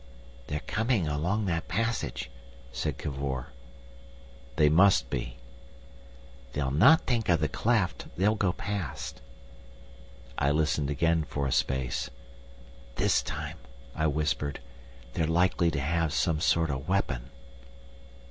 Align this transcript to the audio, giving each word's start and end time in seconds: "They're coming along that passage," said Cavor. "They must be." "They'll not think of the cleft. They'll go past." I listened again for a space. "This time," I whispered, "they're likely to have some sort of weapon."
"They're 0.47 0.61
coming 0.61 1.07
along 1.07 1.45
that 1.45 1.67
passage," 1.67 2.31
said 2.71 2.97
Cavor. 2.97 3.49
"They 4.55 4.67
must 4.67 5.11
be." 5.11 5.37
"They'll 6.53 6.71
not 6.71 7.01
think 7.05 7.29
of 7.29 7.39
the 7.39 7.47
cleft. 7.47 8.07
They'll 8.17 8.33
go 8.33 8.51
past." 8.51 9.21
I 10.39 10.49
listened 10.49 10.89
again 10.89 11.23
for 11.23 11.45
a 11.45 11.51
space. 11.51 12.09
"This 12.95 13.21
time," 13.21 13.59
I 13.93 14.07
whispered, 14.07 14.59
"they're 15.13 15.27
likely 15.27 15.69
to 15.69 15.79
have 15.79 16.13
some 16.13 16.39
sort 16.39 16.71
of 16.71 16.87
weapon." 16.89 17.29